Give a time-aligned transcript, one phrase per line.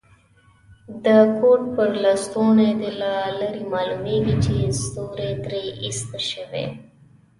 [1.05, 1.07] د
[1.37, 6.65] کوټ پر لستوڼي دي له لرې معلومیږي چي ستوري ترې ایسته شوي.